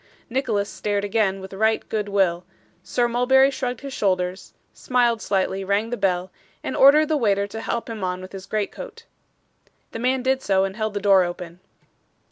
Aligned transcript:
Nicholas 0.31 0.67
stared 0.67 1.03
again 1.03 1.39
with 1.39 1.53
right 1.53 1.87
good 1.87 2.09
will; 2.09 2.43
Sir 2.81 3.07
Mulberry 3.07 3.51
shrugged 3.51 3.81
his 3.81 3.93
shoulders, 3.93 4.55
smiled 4.73 5.21
slightly, 5.21 5.63
rang 5.63 5.91
the 5.91 5.95
bell, 5.95 6.31
and 6.63 6.75
ordered 6.75 7.05
the 7.05 7.15
waiter 7.17 7.45
to 7.45 7.61
help 7.61 7.87
him 7.87 8.03
on 8.03 8.19
with 8.19 8.31
his 8.31 8.47
greatcoat. 8.47 9.05
The 9.91 9.99
man 9.99 10.23
did 10.23 10.41
so, 10.41 10.63
and 10.63 10.75
held 10.75 10.95
the 10.95 10.99
door 11.01 11.23
open. 11.23 11.59